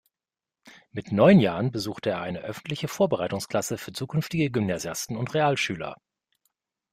[0.89, 5.95] Mit neun Jahren besuchte er eine öffentliche Vorbereitungsklasse für zukünftige Gymnasiasten und Realschüler.